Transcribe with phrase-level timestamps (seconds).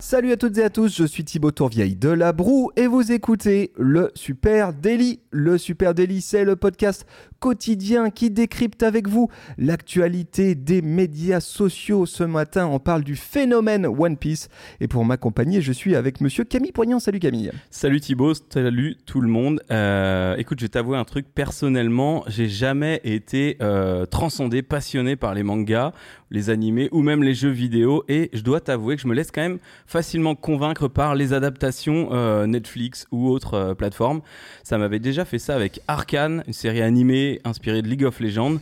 [0.00, 3.12] Salut à toutes et à tous, je suis Thibaut Tourvieille de La Broue et vous
[3.12, 5.20] écoutez le Super Daily.
[5.30, 7.06] Le Super Daily, c'est le podcast
[7.38, 12.06] quotidien qui décrypte avec vous l'actualité des médias sociaux.
[12.06, 14.48] Ce matin, on parle du phénomène One Piece
[14.80, 16.98] et pour m'accompagner, je suis avec monsieur Camille Poignant.
[16.98, 17.52] Salut Camille.
[17.70, 19.60] Salut Thibaut, salut tout le monde.
[19.70, 25.34] Euh, écoute, je vais t'avouer un truc, personnellement, j'ai jamais été euh, transcendé, passionné par
[25.34, 25.92] les mangas,
[26.30, 29.30] les animés ou même les jeux vidéo et je dois t'avouer que je me laisse
[29.30, 34.20] quand même facilement convaincre par les adaptations euh, Netflix ou autres euh, plateformes.
[34.62, 38.58] Ça m'avait déjà fait ça avec Arkane, une série animée inspirée de League of Legends.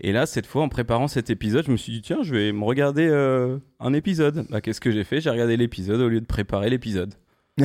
[0.00, 2.52] Et là, cette fois, en préparant cet épisode, je me suis dit, tiens, je vais
[2.52, 4.46] me regarder euh, un épisode.
[4.50, 5.20] Bah, qu'est-ce que j'ai fait?
[5.20, 7.14] J'ai regardé l'épisode au lieu de préparer l'épisode.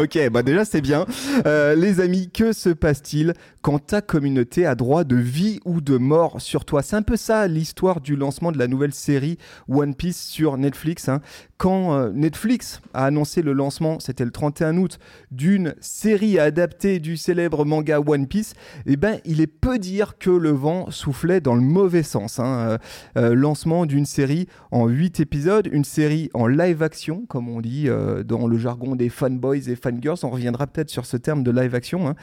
[0.00, 1.04] ok, bah déjà c'est bien.
[1.44, 6.40] Les amis, que se passe-t-il quand ta communauté a droit de vie ou de mort
[6.40, 6.82] sur toi?
[6.82, 9.36] C'est un peu ça l'histoire du lancement de la nouvelle série
[9.68, 11.10] One Piece sur Netflix.
[11.10, 11.20] hein.
[11.62, 14.98] Quand euh, Netflix a annoncé le lancement, c'était le 31 août,
[15.30, 18.54] d'une série adaptée du célèbre manga One Piece,
[18.84, 22.40] eh ben il est peu dire que le vent soufflait dans le mauvais sens.
[22.40, 22.44] hein.
[22.66, 22.78] Euh,
[23.16, 27.88] euh, lancement d'une série en 8 épisodes, une série en live action, comme on dit
[28.24, 30.18] dans le jargon des fanboys et fangirls.
[30.24, 32.08] On reviendra peut-être sur ce terme de live action.
[32.08, 32.16] hein.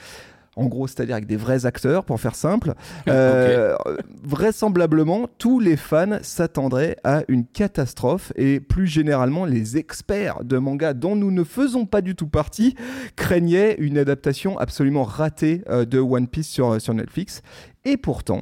[0.59, 2.73] En gros, c'est-à-dire avec des vrais acteurs, pour faire simple.
[3.07, 3.75] Euh,
[4.23, 10.93] Vraisemblablement, tous les fans s'attendraient à une catastrophe et plus généralement, les experts de manga
[10.93, 12.75] dont nous ne faisons pas du tout partie
[13.15, 17.41] craignaient une adaptation absolument ratée euh, de One Piece sur, sur Netflix.
[17.85, 18.41] Et pourtant,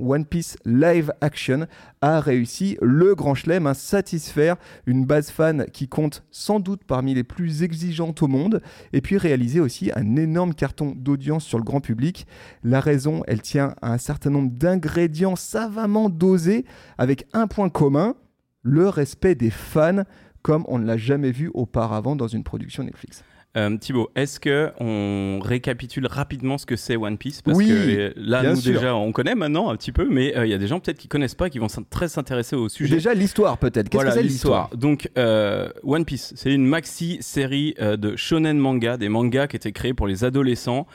[0.00, 1.66] One Piece Live Action
[2.00, 4.56] a réussi le grand chelem à satisfaire
[4.86, 8.62] une base fan qui compte sans doute parmi les plus exigeantes au monde,
[8.94, 12.26] et puis réaliser aussi un énorme carton d'audience sur le grand public.
[12.64, 16.64] La raison, elle tient à un certain nombre d'ingrédients savamment dosés,
[16.96, 18.14] avec un point commun,
[18.62, 20.04] le respect des fans,
[20.40, 23.22] comme on ne l'a jamais vu auparavant dans une production Netflix.
[23.54, 27.42] Euh, Thibaut, est-ce que on récapitule rapidement ce que c'est One Piece?
[27.42, 28.72] Parce Oui, que euh, là, nous sûr.
[28.72, 30.96] déjà, on connaît maintenant un petit peu, mais euh, il y a des gens peut-être
[30.96, 32.94] qui connaissent pas, qui vont très s'intéresser au sujet.
[32.94, 33.90] Déjà, l'histoire peut-être.
[33.90, 34.70] Qu'est-ce Voilà que c'est l'histoire?
[34.74, 39.72] Donc, euh, One Piece, c'est une maxi série de shonen manga, des mangas qui étaient
[39.72, 40.86] créés pour les adolescents,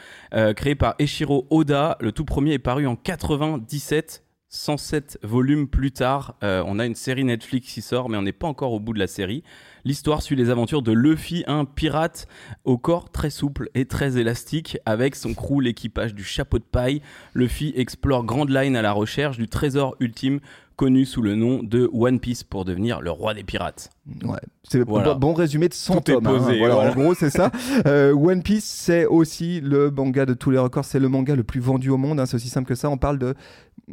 [0.55, 1.97] créés par Eshiro Oda.
[2.01, 4.23] Le tout premier est paru en 97.
[4.49, 8.47] 107 volumes plus tard, on a une série Netflix qui sort, mais on n'est pas
[8.47, 9.43] encore au bout de la série.
[9.87, 12.27] L'histoire suit les aventures de Luffy, un pirate
[12.65, 14.77] au corps très souple et très élastique.
[14.85, 17.01] Avec son crew, l'équipage du chapeau de paille,
[17.33, 20.41] Luffy explore Grand Line à la recherche du trésor ultime
[20.75, 23.89] connu sous le nom de One Piece pour devenir le roi des pirates.
[24.25, 25.13] Ouais, c'est Voilà.
[25.13, 26.27] bon, résumé de 100 Tout est tomes.
[26.27, 26.37] hein.
[26.37, 26.91] posé, Voilà, voilà.
[26.91, 27.49] En gros, c'est ça.
[27.87, 30.83] Euh, One Piece, c'est aussi le manga de tous les records.
[30.83, 32.19] C'est le manga le plus vendu au monde.
[32.19, 32.25] hein.
[32.25, 32.89] C'est aussi simple que ça.
[32.89, 33.35] On parle de,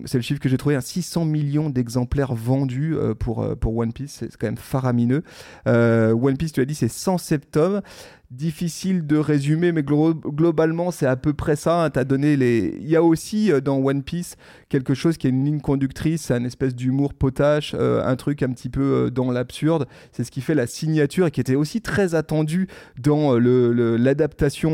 [0.07, 3.77] c'est le chiffre que j'ai trouvé, hein, 600 millions d'exemplaires vendus euh, pour, euh, pour
[3.77, 4.17] One Piece.
[4.19, 5.23] C'est quand même faramineux.
[5.69, 7.81] Euh, One Piece, tu as dit, c'est 107 tomes.
[8.31, 11.85] Difficile de résumer, mais glo- globalement, c'est à peu près ça.
[11.85, 12.75] As donné les.
[12.81, 14.37] Il y a aussi euh, dans One Piece
[14.71, 18.51] quelque chose qui est une ligne conductrice, un espèce d'humour potache, euh, un truc un
[18.51, 19.87] petit peu euh, dans l'absurde.
[20.11, 22.67] C'est ce qui fait la signature et qui était aussi très attendu
[22.99, 24.65] dans euh, le- le- l'adaptation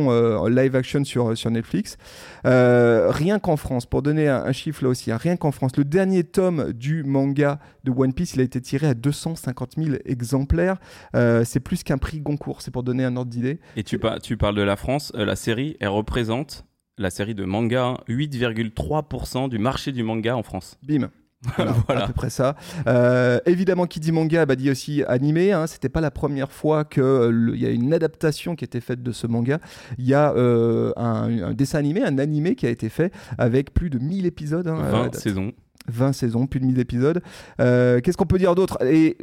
[0.47, 1.99] live action sur, sur Netflix.
[2.45, 6.25] Rien qu'en France, pour donner un, chiffre là aussi, hein, rien qu'en France, le dernier
[6.25, 10.77] tome du manga de One Piece, il a été tiré à 250 000 exemplaires.
[11.15, 13.31] C'est plus qu'un prix Goncourt, c'est pour donner un ordre
[13.77, 16.65] Et tu, par- tu parles de la France, euh, la série, elle représente,
[16.99, 20.79] la série de manga, hein, 8,3% du marché du manga en France.
[20.83, 21.11] Bim.
[21.57, 22.05] Voilà, Voilà.
[22.05, 22.55] à peu près ça.
[22.87, 25.53] Euh, évidemment, qui dit manga, bah, dit aussi animé.
[25.53, 25.67] Hein.
[25.67, 29.27] C'était pas la première fois qu'il y a une adaptation qui était faite de ce
[29.27, 29.59] manga.
[29.97, 33.73] Il y a euh, un, un dessin animé, un animé qui a été fait avec
[33.73, 34.69] plus de 1000 épisodes.
[34.69, 35.53] hein, 20 euh, saisons.
[35.89, 37.23] 20 saisons, plus de 1000 épisodes.
[37.61, 38.79] Euh, Qu'est-ce qu'on peut dire d'autre?
[38.85, 39.17] Et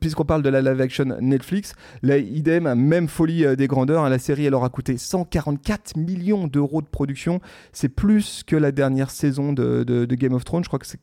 [0.00, 4.08] puisqu'on parle de la live action Netflix, là, idem, même folie euh, des grandeurs, hein,
[4.08, 7.40] la série elle aura coûté 144 millions d'euros de production.
[7.72, 10.62] C'est plus que la dernière saison de, de- de Game of Thrones.
[10.64, 11.00] Je crois que c'est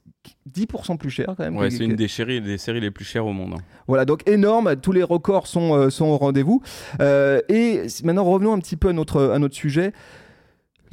[0.51, 1.57] 10% plus cher quand même.
[1.57, 3.53] Ouais, c'est une des séries, des séries les plus chères au monde.
[3.57, 3.61] hein.
[3.87, 6.61] voilà, donc énorme, tous les records sont, euh, sont au rendez-vous.
[7.01, 9.91] Euh, et maintenant, revenons un petit peu à notre, à notre sujet.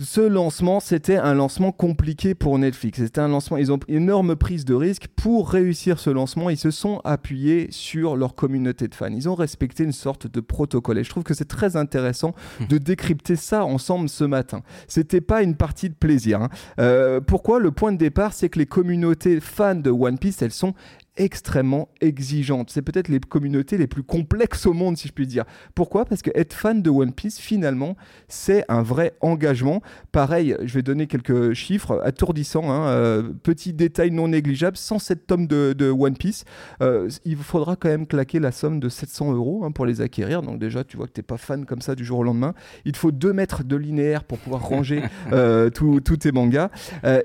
[0.04, 2.98] Ce lancement, c'était un lancement compliqué pour Netflix.
[2.98, 5.06] C'était un lancement, ils ont une énorme prise de risque.
[5.14, 9.12] Pour réussir ce lancement, ils se sont appuyés sur leur communauté de fans.
[9.12, 10.98] Ils ont respecté une sorte de protocole.
[10.98, 12.34] Et je trouve que c'est très intéressant
[12.68, 14.62] de décrypter ça ensemble ce matin.
[14.88, 16.42] C'était pas une partie de plaisir.
[16.42, 16.48] hein.
[16.80, 17.60] Euh, pourquoi?
[17.60, 20.74] Le point de départ, c'est que les communautés fans de One Piece, elles sont
[21.16, 22.70] extrêmement exigeantes.
[22.70, 25.44] C'est peut-être les communautés les plus complexes au monde, si je puis dire.
[25.74, 26.04] Pourquoi?
[26.06, 27.96] Parce que être fan de One Piece, finalement,
[28.28, 29.82] c'est un vrai engagement.
[30.10, 32.70] Pareil, je vais donner quelques chiffres attourdissants.
[32.70, 36.44] Hein, euh, petit détail non négligeable 107 tomes de, de One Piece.
[36.80, 40.40] Euh, il faudra quand même claquer la somme de 700 euros hein, pour les acquérir.
[40.40, 42.54] Donc, déjà, tu vois que tu n'es pas fan comme ça du jour au lendemain.
[42.86, 46.70] Il te faut 2 mètres de linéaire pour pouvoir ranger euh, tous tes mangas.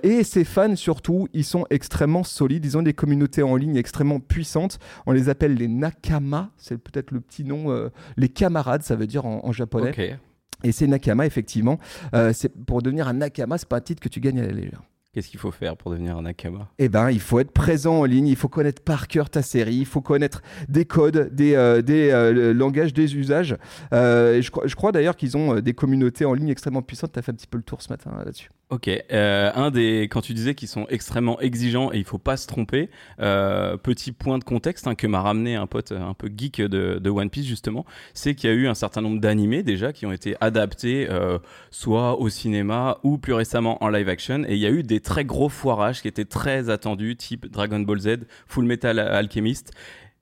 [0.03, 2.65] et ces fans, surtout, ils sont extrêmement solides.
[2.65, 4.79] Ils ont des communautés en ligne extrêmement puissantes.
[5.05, 9.07] On les appelle les nakama, c'est peut-être le petit nom, euh, les camarades, ça veut
[9.07, 10.17] dire en, japonais.
[10.63, 11.79] Et c'est nakama, effectivement.
[12.13, 14.51] Euh, c'est pour devenir un nakama, c'est pas un titre que tu gagnes à la
[14.51, 14.81] légère.
[15.13, 16.69] Qu'est-ce qu'il faut faire pour devenir un Nakama?
[16.77, 19.77] Eh ben, il faut être présent en ligne, il faut connaître par cœur ta série,
[19.77, 23.57] il faut connaître des codes, des, euh, des langages, des usages.
[23.91, 27.13] je, je, crois d'ailleurs qu'ils ont des communautés en ligne extrêmement puissantes.
[27.13, 28.49] Tu as fait un petit peu le tour ce matin là-dessus.
[28.69, 32.35] Ok, euh, un des quand tu disais qu'ils sont extrêmement exigeants et il faut pas
[32.35, 32.89] se tromper.
[33.21, 37.09] Euh, petit point de contexte hein, que m'a ramené un pote un peu geek de,
[37.09, 40.11] One Piece justement, c'est qu'il y a eu un certain nombre d'animés déjà qui ont
[40.11, 41.39] été adaptés euh,
[41.71, 44.99] soit au cinéma ou plus récemment en live action et il y a eu des
[44.99, 49.71] très gros foirages qui étaient très attendus, type Dragon Ball Z, Full Metal Alchemist.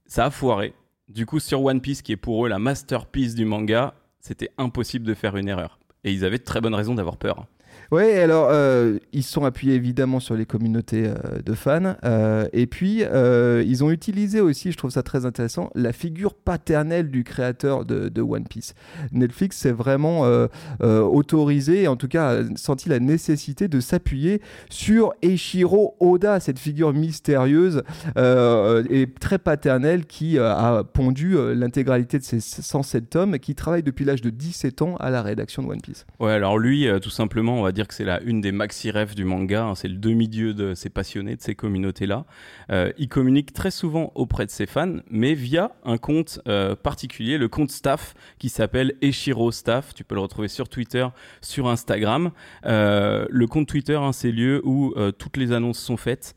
[0.05, 0.75] Ça a foiré.
[1.09, 5.07] Du coup sur One Piece qui est pour eux la masterpiece du manga, c'était impossible
[5.07, 7.47] de faire une erreur et ils avaient de très bonnes raisons d'avoir peur.
[7.91, 11.95] Oui, alors euh, ils sont appuyés évidemment sur les communautés euh, de fans.
[12.03, 17.09] Euh, et puis ils ont utilisé aussi, je trouve ça très intéressant, la figure paternelle
[17.09, 18.73] du créateur de, One Piece.
[19.11, 20.23] Netflix s'est vraiment
[20.81, 27.83] autorisé, en tout cas senti la nécessité de s'appuyer sur Eiichiro Oda, cette figure mystérieuse
[28.17, 34.21] et très paternelle qui a pondu l'intégralité de ses 107 tomes, qui travaille depuis l'âge
[34.21, 36.05] de 17 ans à la rédaction de One Piece.
[36.19, 39.13] Ouais, alors lui, tout simplement, on va dire que c'est la une des maxi rêves
[39.13, 39.65] du manga.
[39.65, 39.75] Hein.
[39.75, 42.25] c'est le demi-dieu de ces passionnés, de ces communautés-là.
[42.71, 47.37] Euh, il communique très souvent auprès de ses fans, mais via un compte euh, particulier,
[47.37, 49.93] le compte staff qui s'appelle Eshiro Staff.
[49.93, 51.07] Tu peux le retrouver sur Twitter,
[51.41, 52.31] sur Instagram.
[52.65, 56.35] Euh, le compte Twitter, hein, c'est lieu où toutes les annonces sont faites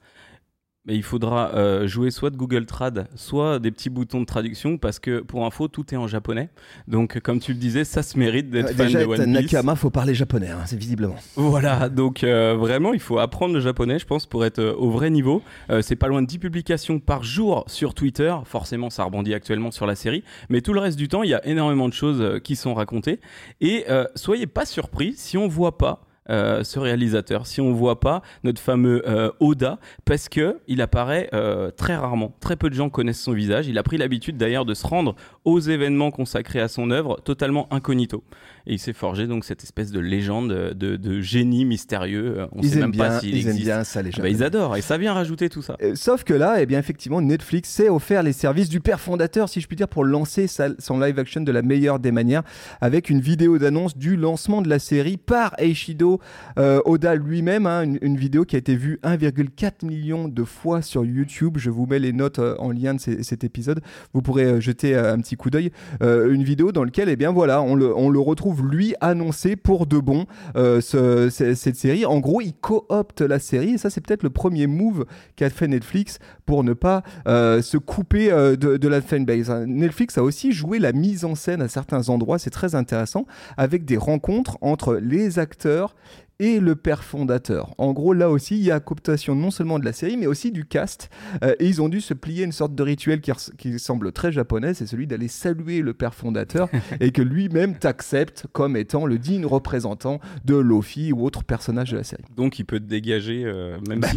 [0.94, 4.98] il faudra euh, jouer soit de Google Trad, soit des petits boutons de traduction, parce
[4.98, 6.50] que pour info, tout est en japonais.
[6.86, 9.26] Donc, comme tu le disais, ça se mérite d'être euh, fan de One Piece.
[9.26, 11.16] Nakama, faut parler japonais, hein, c'est visiblement.
[11.36, 15.10] Voilà, donc euh, vraiment, il faut apprendre le japonais, je pense, pour être au vrai
[15.10, 15.42] niveau.
[15.80, 18.34] c'est pas loin de 10 publications par jour sur Twitter.
[18.44, 21.34] Forcément, ça rebondit actuellement sur la série, mais tout le reste du temps, il y
[21.34, 23.20] a énormément de choses qui sont racontées.
[23.60, 28.22] Et soyez pas surpris si on voit pas euh, ce réalisateur, si on voit pas
[28.44, 32.34] notre fameux euh, Oda, parce que il apparaît euh, très rarement.
[32.40, 33.66] Très peu de gens connaissent son visage.
[33.68, 35.14] Il a pris l'habitude d'ailleurs de se rendre
[35.44, 38.22] aux événements consacrés à son œuvre totalement incognito.
[38.68, 42.46] Et il s'est forgé donc cette espèce de légende, de, génie mystérieux.
[42.52, 43.48] On ils sait même bien, pas s'il existe.
[43.48, 45.78] Aiment bien ça, les ah bah, ils adorent et ça vient rajouter tout ça.
[45.94, 49.62] sauf que là, eh bien effectivement, Netflix s'est offert les services du père fondateur, si
[49.62, 52.42] je puis dire, pour lancer son live action de la meilleure des manières,
[52.82, 56.20] avec une vidéo d'annonce du lancement de la série par Eishido
[56.58, 61.06] euh, Oda lui-même, hein, une, vidéo qui a été vue 1,4 million de fois sur
[61.06, 61.56] YouTube.
[61.56, 63.80] Je vous mets les notes euh, en lien de cet épisode.
[64.12, 65.70] Vous pourrez euh, jeter un petit coup d'œil.
[66.02, 69.86] une vidéo dans laquelle, eh bien voilà, on le, on le retrouve lui annoncé pour
[69.86, 72.06] de bon cette série.
[72.06, 75.04] En gros, il coopte la série et ça, c'est peut-être le premier move
[75.36, 79.50] qu'a fait Netflix pour ne pas se couper de, de, la fanbase.
[79.66, 83.26] Netflix a aussi joué la mise en scène à certains endroits, c'est très intéressant,
[83.56, 85.94] avec des rencontres entre les acteurs
[86.40, 87.74] et le père fondateur.
[87.78, 90.52] En gros, là aussi, il y a cooptation non seulement de la série, mais aussi
[90.52, 91.10] du cast.
[91.42, 94.30] Euh, et ils ont dû se plier une sorte de rituel qui, qui semble très
[94.30, 96.68] japonais, c'est celui d'aller saluer le père fondateur
[97.00, 101.96] et que lui-même t'accepte comme étant le digne représentant de Lofi ou autre personnage de
[101.96, 102.24] la série.
[102.36, 104.08] Donc il peut te dégager, euh, même, bah,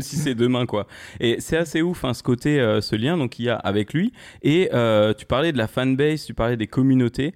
[0.00, 0.86] si c'est demain, quoi.
[1.20, 3.92] Et c'est assez ouf, hein, ce côté, euh, ce lien donc il y a avec
[3.92, 4.12] lui.
[4.42, 4.68] Et
[5.16, 7.34] tu parlais de la fanbase, tu parlais des communautés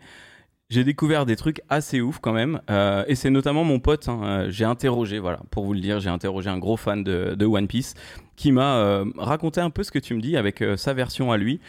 [0.69, 2.61] j'ai découvert des trucs assez ouf quand même.
[2.71, 6.01] Euh, et c'est notamment mon pote, hein, euh, j'ai interrogé, voilà, pour vous le dire,
[6.01, 7.95] j'ai interrogé un gros fan de, One Piece
[8.35, 11.37] qui m'a euh, raconté un peu ce que tu me dis avec sa version à
[11.37, 11.61] lui.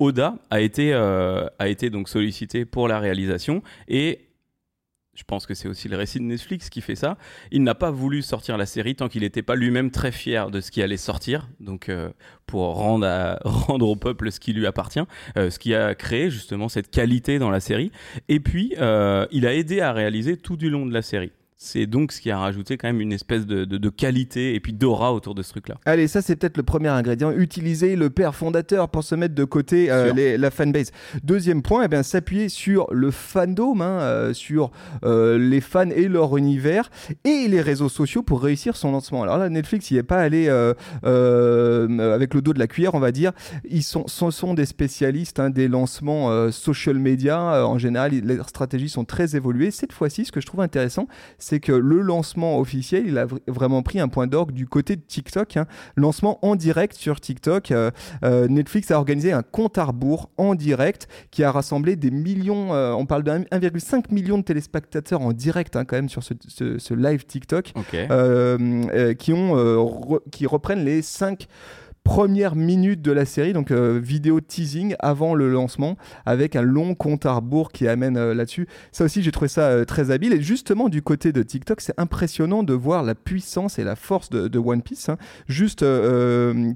[0.00, 4.20] Oda a été, a été donc sollicité pour la réalisation et
[5.14, 7.16] je pense que c'est aussi le récit de Netflix qui fait ça.
[7.50, 10.60] Il n'a pas voulu sortir la série tant qu'il n'était pas lui-même très fier de
[10.60, 12.10] ce qui allait sortir, donc euh,
[12.46, 13.38] pour rendre,
[13.68, 15.00] au peuple ce qui lui appartient,
[15.36, 17.90] euh, ce qui a créé justement cette qualité dans la série.
[18.28, 21.32] Et puis, euh, il a aidé à réaliser tout du long de la série.
[21.62, 24.72] C'est donc ce qui a rajouté quand même une espèce de, de, qualité et puis
[24.72, 25.74] d'aura autour de ce truc-là.
[25.84, 27.32] Allez, ça c'est peut-être le premier ingrédient.
[27.32, 30.90] Utiliser le père fondateur pour se mettre de côté euh, les, la fanbase.
[31.22, 34.70] Deuxième point, eh bien s'appuyer sur le fandom, hein, euh, sur
[35.04, 36.90] euh, les fans et leur univers
[37.24, 39.22] et les réseaux sociaux pour réussir son lancement.
[39.24, 43.12] Alors là, Netflix, il n'est pas allé avec le dos de la cuillère, on va
[43.12, 43.32] dire.
[43.68, 47.66] Ils sont, sont, sont des spécialistes hein, des lancements social media.
[47.66, 49.70] en général, leurs stratégies sont très évoluées.
[49.70, 51.06] Cette fois-ci, ce que je trouve intéressant,
[51.49, 55.02] c'est que le lancement officiel, il a vraiment pris un point d'orgue du côté de
[55.02, 55.56] TikTok.
[55.56, 55.66] Hein.
[55.96, 57.72] Lancement en direct sur TikTok.
[57.72, 57.90] Euh,
[58.24, 62.72] euh, Netflix a organisé un compte à rebours en direct qui a rassemblé des millions,
[62.74, 66.94] euh, on parle de 1,5 million de téléspectateurs en direct hein, quand même sur ce,
[66.94, 67.72] live TikTok,
[69.18, 71.48] qui, ont, qui reprennent les 5
[72.10, 76.96] première minute de la série, donc euh, vidéo teasing avant le lancement, avec un long
[76.96, 78.66] compte à rebours qui amène euh, là-dessus.
[78.90, 80.32] Ça aussi, j'ai trouvé ça euh, très habile.
[80.32, 84.28] Et justement, du côté de TikTok, c'est impressionnant de voir la puissance et la force
[84.28, 85.08] de, One Piece.
[85.08, 85.18] Hein.
[85.46, 85.84] Juste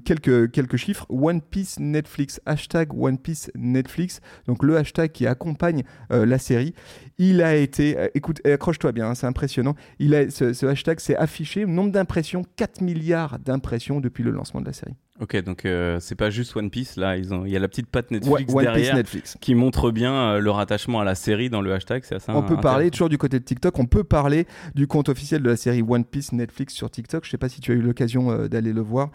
[0.05, 1.05] quelques, quelques chiffres.
[1.09, 6.73] One Piece Netflix, hashtag One Piece Netflix, donc le hashtag qui accompagne la série.
[7.17, 9.75] Il a été, écoute, accroche-toi bien, hein, c'est impressionnant.
[9.99, 14.61] Il a, ce, ce hashtag s'est affiché, nombre d'impressions, 4 milliards d'impressions depuis le lancement
[14.61, 14.95] de la série.
[15.21, 17.69] Ok, donc euh, c'est pas juste One Piece là, ils ont, il y a la
[17.69, 19.01] petite patte Netflix derrière
[19.39, 22.03] qui montre bien euh, leur attachement à la série dans le hashtag.
[22.03, 22.33] C'est assez.
[22.33, 23.79] On peut parler toujours du côté de TikTok.
[23.79, 27.23] On peut parler du compte officiel de la série One Piece Netflix sur TikTok.
[27.23, 29.09] Je sais pas si tu as eu l'occasion euh, d'aller le voir.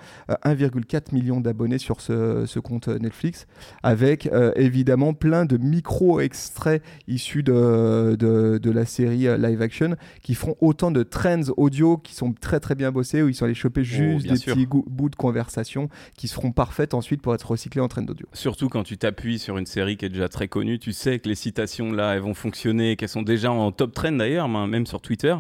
[0.46, 3.46] 1,4 million d'abonnés sur ce, ce, compte Netflix,
[3.82, 7.52] avec évidemment plein de micro extraits issus de,
[7.90, 12.60] de, de, la série live action qui feront autant de trends audio qui sont très
[12.60, 15.88] très bien bossés où ils sont allés choper oh, juste des petits bouts de conversation
[16.16, 18.26] qui seront parfaites ensuite pour être recyclées en train d'audio.
[18.32, 21.28] Surtout quand tu t'appuies sur une série qui est déjà très connue, tu sais que
[21.28, 25.00] les citations là, elles vont fonctionner, qu'elles sont déjà en top trend d'ailleurs, même sur
[25.00, 25.34] Twitter.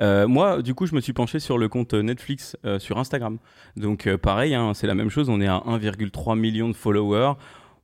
[0.00, 3.38] Euh, moi, du coup, je me suis penché sur le compte Netflix euh, sur Instagram.
[3.76, 7.34] Donc euh, pareil, hein, c'est la même chose, on est à 1,3 million de followers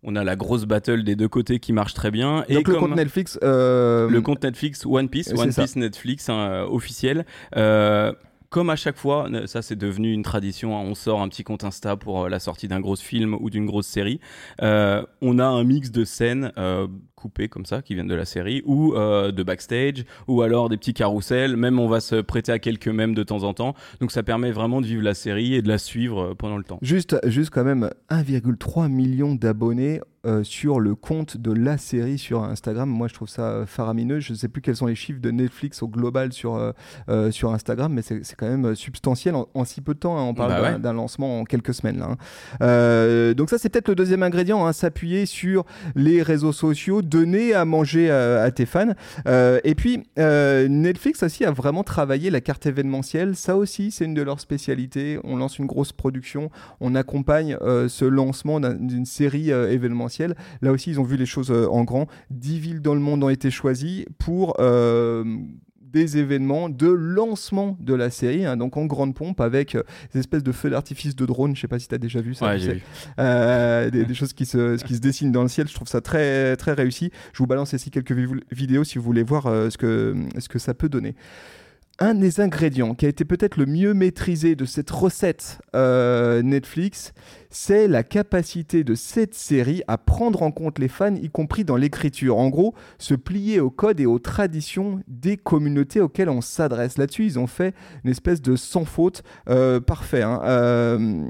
[0.02, 2.44] on a la grosse battle des deux côtés qui marche très bien.
[2.50, 7.24] Donc le compte Netflix, le compte Netflix One Piece, One Piece Netflix hein, officiel
[8.52, 11.64] comme à chaque fois, ça c'est devenu une tradition, hein, on sort un petit compte
[11.64, 14.20] Insta pour euh, la sortie d'un gros film ou d'une grosse série.
[14.60, 16.86] Euh, on a un mix de scènes euh,
[17.22, 20.94] coupées comme ça, qui viennent de la série, ou de backstage, ou alors des petits
[20.94, 21.56] carousels.
[21.56, 23.74] Même on va se prêter à quelques mèmes de temps en temps.
[24.00, 26.78] Donc ça permet vraiment de vivre la série et de la suivre pendant le temps.
[26.82, 32.44] Juste, juste quand même 1,3 million d'abonnés euh, sur le compte de la série sur
[32.44, 32.88] Instagram.
[32.88, 34.20] Moi, je trouve ça euh, faramineux.
[34.20, 36.54] Je ne sais plus quels sont les chiffres de Netflix au global sur,
[37.08, 40.16] euh, sur Instagram, mais c'est quand même substantiel en, si peu de temps.
[40.16, 40.22] Hein.
[40.22, 41.98] On parle bah d'un lancement en quelques semaines.
[41.98, 42.16] Là,
[42.60, 43.34] hein.
[43.34, 45.64] donc ça, c'est peut-être le deuxième ingrédient, hein, s'appuyer sur
[45.96, 48.92] les réseaux sociaux, donner à manger à, tes fans.
[49.26, 53.36] et puis, Netflix aussi a vraiment travaillé la carte événementielle.
[53.36, 55.18] Ça aussi, c'est une de leurs spécialités.
[55.24, 56.50] On lance une grosse production,
[56.80, 59.92] on accompagne ce lancement d'une série événementielle
[60.60, 62.06] Là aussi, ils ont vu les choses euh, en grand.
[62.30, 65.24] 10 villes dans le monde ont été choisies pour euh,
[65.92, 69.82] des événements de lancement de la série, hein, donc en grande pompe avec euh,
[70.12, 71.54] des espèces de feux d'artifice de drone.
[71.54, 72.56] Je sais pas si tu as déjà vu ça.
[72.56, 75.68] des, choses qui se, qui se dessinent dans le ciel.
[75.68, 77.10] Je trouve ça très, très réussi.
[77.32, 78.14] Je vous balance ici quelques
[78.50, 81.14] vidéos si vous voulez voir ce, que, ce que ça peut donner
[81.98, 87.12] un des ingrédients qui a été peut-être le mieux maîtrisé de cette recette euh, Netflix,
[87.50, 91.76] c'est la capacité de cette série à prendre en compte les fans, y compris dans
[91.76, 92.38] l'écriture.
[92.38, 96.98] En gros, se plier au code et aux traditions des communautés auxquelles on s'adresse.
[96.98, 100.22] Là-dessus, ils ont fait une espèce de sans faute euh, parfait.
[100.22, 100.40] Hein.
[100.44, 101.24] Euh,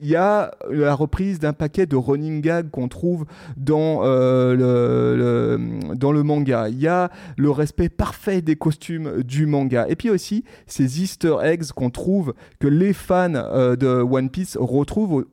[0.00, 3.24] il y a la reprise d'un paquet de running gags qu'on trouve
[3.56, 6.68] dans, euh, le, dans le manga.
[6.68, 9.86] Il y a le respect parfait des costumes du manga.
[9.88, 14.56] Et puis aussi ces easter eggs qu'on trouve, que les fans euh, de One Piece
[14.58, 15.26] retrouvent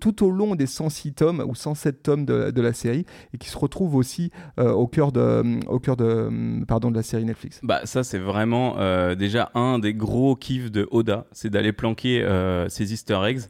[0.00, 3.58] tout au long des 106 tomes ou 107 tomes de, la série et qui se
[3.58, 7.60] retrouvent aussi euh, au cœur, de, au cœur de, pardon, de la série Netflix.
[7.62, 8.76] Bah, ça, c'est vraiment
[9.14, 12.24] déjà un des gros kiffs de Oda, c'est d'aller planquer
[12.68, 13.42] ces easter eggs.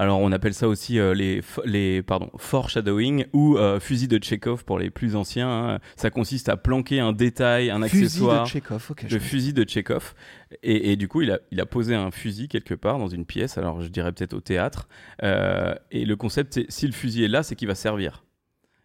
[0.00, 4.64] Alors on appelle ça aussi euh, les, les pardon, foreshadowing ou euh, fusil de Chekhov
[4.64, 5.50] pour les plus anciens.
[5.50, 5.78] Hein.
[5.96, 8.46] Ça consiste à planquer un détail, un accessoire.
[8.46, 8.94] Fusil de Chekhov.
[9.10, 10.14] Le fusil de Chekhov.
[10.62, 13.26] Et, et, du coup, il a, il a posé un fusil quelque part dans une
[13.26, 14.88] pièce, alors je dirais peut-être au théâtre.
[15.24, 18.24] Euh, et le concept, c'est si le fusil est là, c'est qu'il va servir.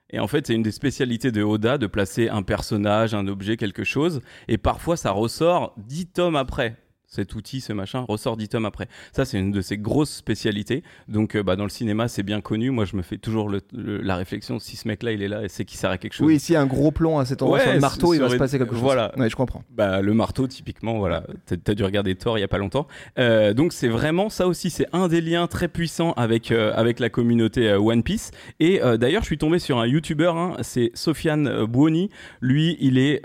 [0.10, 3.56] Et en fait, c'est une des spécialités de Oda de placer un personnage, un objet,
[3.56, 4.22] quelque chose.
[4.48, 6.76] Et parfois, ça ressort dix tomes après
[7.14, 8.88] cet outil, ce machin, ressort 10 tomes après.
[9.12, 10.84] Ça, c'est une de ses grosses spécialités.
[11.08, 12.72] Donc, euh, bah, dans le cinéma, c'est bien connu.
[12.72, 15.78] Moi, je me fais toujours la réflexion si ce mec-là, il est là, c'est qu'il
[15.78, 16.26] sert à quelque chose.
[16.26, 18.30] Oui, s'il y a un gros plan à cet endroit sur le marteau, il va
[18.30, 18.82] se passer quelque chose.
[18.84, 19.12] Voilà.
[19.18, 19.64] Ouais, je comprends.
[19.72, 21.24] Bah, le marteau, typiquement, voilà.
[21.46, 22.88] T'as as dû regarder Thor il y a pas longtemps.
[23.20, 24.70] Euh, donc, c'est vraiment ça aussi.
[24.70, 28.32] C'est un des liens très puissants avec, euh, avec la communauté One Piece.
[28.60, 32.10] Et d'ailleurs, je suis tombé sur un YouTuber, hein, c'est Sofiane Buoni.
[32.42, 33.22] Lui, il est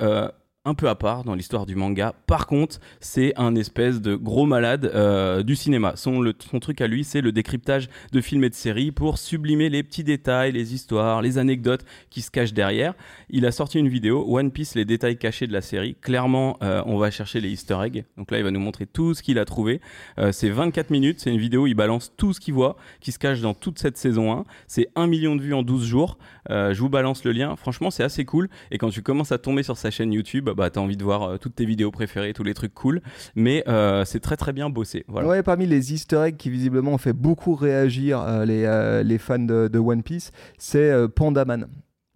[0.68, 2.14] un peu à part dans l'histoire du manga.
[2.26, 5.94] Par contre, c'est un espèce de gros malade euh, du cinéma.
[5.96, 6.22] Son,
[6.60, 10.04] truc à lui, c'est le décryptage de films et de séries pour sublimer les petits
[10.04, 12.92] détails, les histoires, les anecdotes qui se cachent derrière.
[13.30, 15.96] Il a sorti une vidéo, One Piece, les détails cachés de la série.
[16.02, 18.04] Clairement, euh, on va chercher les easter eggs.
[18.18, 19.80] Donc là, il va nous montrer tout ce qu'il a trouvé.
[20.18, 23.18] Euh, c'est 24 minutes, c'est une vidéo, il balance tout ce qu'il voit, qui se
[23.18, 24.44] cache dans toute cette saison 1.
[24.66, 26.18] C'est 1 million de vues en 12 jours.
[26.50, 27.56] je vous balance le lien.
[27.56, 28.50] Franchement, c'est assez cool.
[28.70, 31.22] Et quand tu commences à tomber sur sa chaîne YouTube, bah, t'as envie de voir
[31.22, 33.00] euh, toutes tes vidéos préférées, tous les trucs cool.
[33.36, 35.04] Mais euh, c'est très très bien bossé.
[35.08, 35.42] Voilà.
[35.42, 40.02] Parmi les easter eggs qui visiblement ont fait beaucoup réagir euh, les, fans de One
[40.02, 41.68] Piece, c'est Pandaman.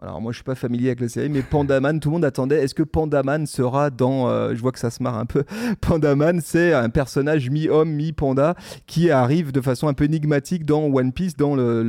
[0.02, 2.56] Alors moi je suis pas familier avec la série, mais Pandaman, tout le monde attendait.
[2.56, 5.44] Est-ce que Pandaman sera dans euh, Je vois que ça se marre un peu.
[5.80, 8.56] Pandaman, c'est un personnage mi-homme, mi-panda
[8.88, 11.84] qui arrive de façon un peu énigmatique dans One Piece, dans le,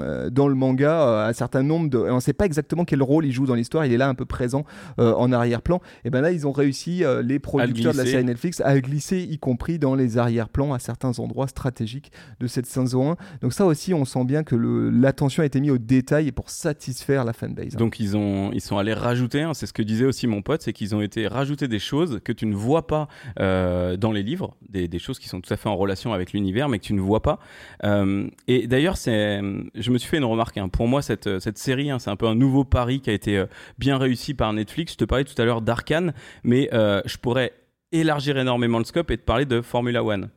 [0.00, 1.98] euh, dans le manga, euh, un certain nombre de.
[1.98, 3.84] On ne sait pas exactement quel rôle il joue dans l'histoire.
[3.84, 4.64] Il est là un peu présent
[4.98, 5.80] en arrière-plan.
[6.04, 9.38] Et ben là ils ont réussi les producteurs de la série Netflix à glisser, y
[9.38, 13.16] compris dans les arrière-plans à certains endroits stratégiques de cette saison 1.
[13.42, 17.24] Donc ça aussi, on sent bien que l'attention a été mise au détail pour satisfaire
[17.24, 17.76] la Hein.
[17.76, 20.62] Donc ils, ont, ils sont allés rajouter, hein, c'est ce que disait aussi mon pote,
[20.62, 24.22] c'est qu'ils ont été rajouter des choses que tu ne vois pas euh, dans les
[24.22, 26.92] livres, des, choses qui sont tout à fait en relation avec l'univers, mais que tu
[26.92, 27.38] ne vois pas.
[27.84, 30.58] Euh, et d'ailleurs, je me suis fait une remarque.
[30.58, 30.68] Hein.
[30.68, 33.46] Pour moi, cette, cette série, c'est un peu un nouveau pari qui a été euh,
[33.78, 34.92] bien réussi par Netflix.
[34.92, 36.12] Je te parlais tout à l'heure d'Arkane,
[36.44, 37.52] mais je pourrais
[37.92, 40.30] élargir énormément le scope et te parler de Formula One.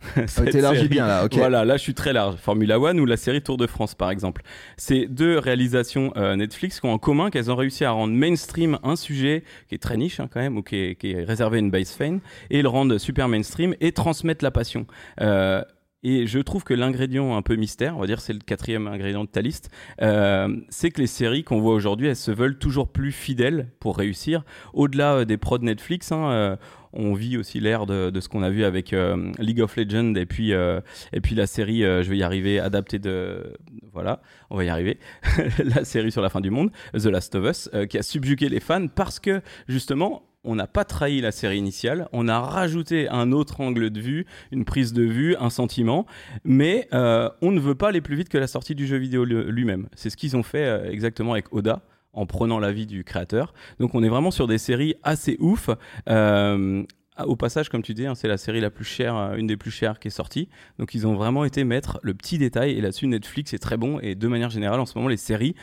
[0.16, 1.34] Ah, élargi bien là, ok.
[1.36, 2.36] Voilà, là je suis très large.
[2.36, 4.42] Formula One ou la série Tour de France par exemple.
[4.76, 8.78] C'est deux réalisations euh, Netflix qui ont en commun qu'elles ont réussi à rendre mainstream
[8.82, 11.70] un sujet qui est très niche hein, quand même ou qui est, réservé à une
[11.70, 14.86] base fan et le rendre super mainstream et transmettre la passion.
[15.20, 15.62] Euh,
[16.02, 19.24] et je trouve que l'ingrédient un peu mystère, on va dire c'est le quatrième ingrédient
[19.24, 22.88] de ta liste, euh, c'est que les séries qu'on voit aujourd'hui, elles se veulent toujours
[22.88, 24.44] plus fidèles pour réussir.
[24.72, 26.56] Au-delà des prods Netflix, hein,
[26.92, 30.26] on vit aussi l'ère de, ce qu'on a vu avec euh, League of Legends et
[30.26, 30.80] puis, euh,
[31.12, 33.54] et puis la série, euh, je vais y arriver, adaptée de.
[33.92, 34.20] Voilà,
[34.50, 34.98] on va y arriver.
[35.64, 38.60] la série sur la fin du monde, The Last of Us, qui a subjugué les
[38.60, 43.30] fans parce que justement, on n'a pas trahi la série initiale, on a rajouté un
[43.32, 46.06] autre angle de vue, une prise de vue, un sentiment,
[46.44, 49.88] mais on ne veut pas aller plus vite que la sortie du jeu vidéo lui-même.
[49.94, 53.54] C'est ce qu'ils ont fait exactement avec Oda en prenant l'avis du créateur.
[53.78, 55.70] Donc on est vraiment sur des séries assez ouf.
[56.08, 56.84] Euh,
[57.26, 59.56] au passage, comme tu dis, hein, c'est la série la plus chère, euh, une des
[59.56, 60.48] plus chères qui est sortie.
[60.78, 62.72] Donc ils ont vraiment été mettre le petit détail.
[62.72, 64.00] Et là-dessus, Netflix est très bon.
[64.00, 65.54] Et de manière générale, en ce moment, les séries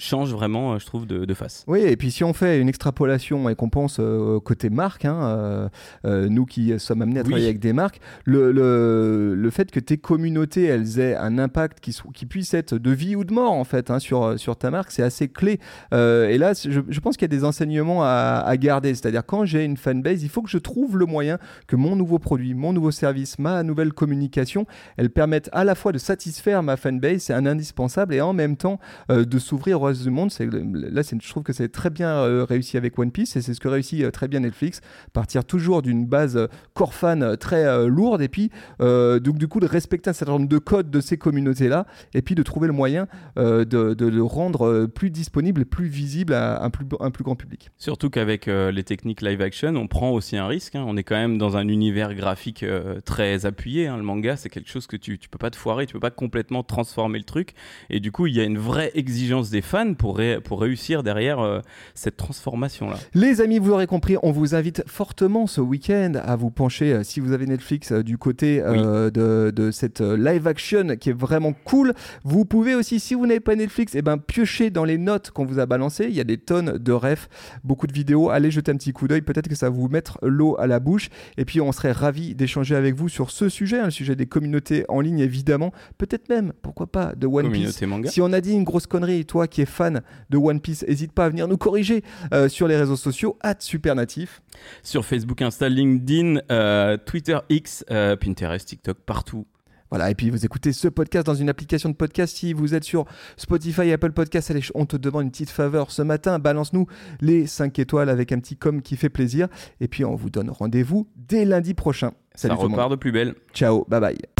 [0.00, 1.64] change vraiment, euh, je trouve, de, face.
[1.68, 5.70] Oui, et puis si on fait une extrapolation et qu'on pense euh, côté marque, hein,
[6.04, 9.78] euh, nous qui sommes amenés à travailler avec des marques, le, le, le, fait que
[9.78, 13.52] tes communautés, elles aient un impact qui, qui puisse être de vie ou de mort,
[13.52, 15.60] en fait, hein, sur, sur ta marque, c'est assez clé.
[15.92, 18.94] et là, je, je pense qu'il y a des enseignements à, à garder.
[18.94, 22.18] C'est-à-dire, quand j'ai une fanbase, il faut que je trouve le moyen que mon nouveau
[22.18, 26.76] produit, mon nouveau service, ma nouvelle communication, elles permettent à la fois de satisfaire ma
[26.76, 30.30] fanbase, c'est un indispensable, et en même temps de s'ouvrir du monde.
[30.38, 33.60] Là, je trouve que c'est très bien euh, réussi avec One Piece et c'est ce
[33.60, 34.80] que réussit euh, très bien Netflix.
[35.12, 39.66] Partir toujours d'une base euh, core fan très lourde et puis donc, du coup de
[39.66, 43.06] respecter un certain nombre de codes de ces communautés-là et puis de trouver le moyen
[43.36, 47.70] de, le rendre plus disponible plus visible à un plus, un plus grand public.
[47.76, 50.74] Surtout qu'avec les techniques live action, on prend aussi un risque.
[50.74, 50.84] Hein.
[50.86, 52.64] On est quand même dans un univers graphique
[53.04, 53.86] très appuyé.
[53.86, 53.96] Hein.
[53.96, 56.10] Le manga, c'est quelque chose que tu, tu peux pas te foirer, tu peux pas
[56.10, 57.54] complètement transformer le truc.
[57.88, 61.38] Et du coup, il y a une vraie exigence des fans pour, pour réussir derrière
[61.38, 61.60] euh,
[61.94, 62.96] cette transformation-là.
[63.14, 67.02] Les amis, vous aurez compris, on vous invite fortement ce week-end à vous pencher, euh,
[67.04, 71.52] si vous avez Netflix, euh, du côté de, de, cette live action qui est vraiment
[71.64, 71.94] cool.
[72.24, 75.30] Vous pouvez aussi, si vous n'avez pas Netflix, et eh ben, piocher dans les notes
[75.30, 76.06] qu'on vous a balancées.
[76.08, 77.28] Il y a des tonnes de refs,
[77.62, 78.30] beaucoup de vidéos.
[78.30, 80.80] Allez jeter un petit coup d'œil, peut-être que ça va vous mettre l'eau à la
[80.80, 81.08] bouche.
[81.36, 84.26] Et puis, on serait ravis d'échanger avec vous sur ce sujet, hein, le sujet des
[84.26, 85.72] communautés en ligne, évidemment.
[85.96, 87.80] Peut-être même, pourquoi pas, de One Piece.
[88.06, 91.12] Si on a dit une grosse connerie, toi qui es fan de One Piece, n'hésite
[91.12, 94.42] pas à venir nous corriger euh, sur les réseaux sociaux, at Supernatif.
[94.82, 99.46] Sur Facebook, Insta, LinkedIn, euh, Twitter, X, euh, Pinterest, TikTok, partout.
[99.90, 102.36] Voilà, et puis vous écoutez ce podcast dans une application de podcast.
[102.36, 106.02] Si vous êtes sur Spotify, Apple Podcast, allez, on te demande une petite faveur ce
[106.02, 106.38] matin.
[106.38, 106.86] Balance-nous
[107.20, 109.48] les 5 étoiles avec un petit com qui fait plaisir.
[109.80, 112.12] Et puis on vous donne rendez-vous dès lundi prochain.
[112.36, 113.34] Salut Ça repart de plus belle.
[113.52, 114.39] Ciao, bye bye.